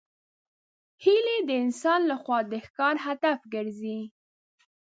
[1.03, 3.99] هیلۍ د انسان له خوا د ښکار هدف ګرځي